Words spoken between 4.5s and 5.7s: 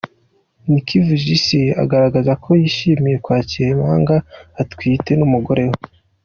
atwitiwe n'umugore